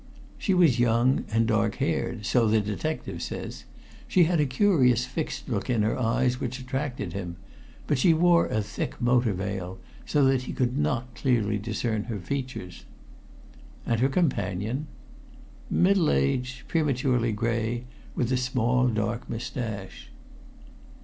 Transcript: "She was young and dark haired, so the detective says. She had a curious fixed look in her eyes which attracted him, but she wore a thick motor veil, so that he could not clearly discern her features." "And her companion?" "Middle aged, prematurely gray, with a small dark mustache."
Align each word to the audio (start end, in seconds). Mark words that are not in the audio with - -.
"She 0.39 0.55
was 0.55 0.79
young 0.79 1.25
and 1.31 1.45
dark 1.45 1.75
haired, 1.75 2.25
so 2.25 2.47
the 2.47 2.59
detective 2.59 3.21
says. 3.21 3.65
She 4.07 4.23
had 4.23 4.39
a 4.39 4.47
curious 4.47 5.05
fixed 5.05 5.47
look 5.47 5.69
in 5.69 5.83
her 5.83 5.95
eyes 5.95 6.39
which 6.39 6.57
attracted 6.59 7.13
him, 7.13 7.35
but 7.85 7.99
she 7.99 8.11
wore 8.11 8.47
a 8.47 8.63
thick 8.63 8.99
motor 8.99 9.33
veil, 9.33 9.77
so 10.07 10.25
that 10.25 10.41
he 10.41 10.53
could 10.53 10.75
not 10.75 11.13
clearly 11.13 11.59
discern 11.59 12.05
her 12.05 12.19
features." 12.19 12.85
"And 13.85 13.99
her 13.99 14.09
companion?" 14.09 14.87
"Middle 15.69 16.09
aged, 16.09 16.67
prematurely 16.67 17.31
gray, 17.31 17.83
with 18.15 18.31
a 18.31 18.37
small 18.37 18.87
dark 18.87 19.29
mustache." 19.29 20.09